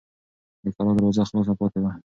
[0.63, 1.91] د کلا دروازه خلاصه پاتې وه.